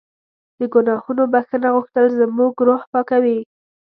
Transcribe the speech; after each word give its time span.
د 0.59 0.59
ګناهونو 0.73 1.23
بښنه 1.33 1.67
غوښتل 1.75 2.05
زموږ 2.19 2.53
روح 2.67 2.81
پاکوي. 2.91 3.39